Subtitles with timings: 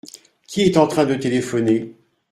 [0.47, 1.93] Qui est en train de téléphoner?